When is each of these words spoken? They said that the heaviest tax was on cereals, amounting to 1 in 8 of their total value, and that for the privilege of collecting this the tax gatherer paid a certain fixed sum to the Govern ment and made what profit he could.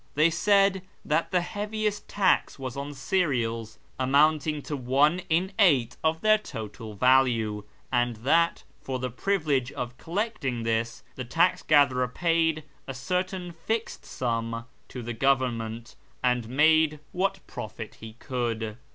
They 0.15 0.31
said 0.31 0.81
that 1.05 1.29
the 1.29 1.41
heaviest 1.41 2.07
tax 2.07 2.57
was 2.57 2.75
on 2.75 2.95
cereals, 2.95 3.77
amounting 3.99 4.63
to 4.63 4.75
1 4.75 5.19
in 5.29 5.51
8 5.59 5.95
of 6.03 6.21
their 6.21 6.39
total 6.39 6.95
value, 6.95 7.63
and 7.91 8.15
that 8.15 8.63
for 8.81 8.97
the 8.97 9.11
privilege 9.11 9.71
of 9.73 9.95
collecting 9.99 10.63
this 10.63 11.03
the 11.13 11.23
tax 11.23 11.61
gatherer 11.61 12.07
paid 12.07 12.63
a 12.87 12.95
certain 12.95 13.51
fixed 13.51 14.03
sum 14.03 14.65
to 14.87 15.03
the 15.03 15.13
Govern 15.13 15.57
ment 15.59 15.95
and 16.23 16.49
made 16.49 16.99
what 17.11 17.39
profit 17.45 17.97
he 18.01 18.13
could. 18.13 18.77